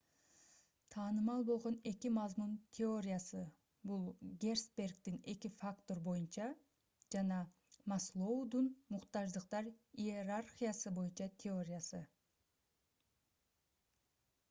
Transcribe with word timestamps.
таанымал 0.93 1.41
болгон 1.47 1.75
эки 1.89 2.09
мазмун 2.13 2.53
теориясы 2.77 3.41
бул 3.91 4.05
герцбергдин 4.45 5.19
эки 5.33 5.51
фактор 5.59 6.01
боюнча 6.07 6.47
жана 7.15 7.37
маслоудун 7.93 8.69
муктаждыктар 8.95 9.69
иерархиясы 10.07 10.95
боюнча 10.97 11.29
теориясы 11.45 12.01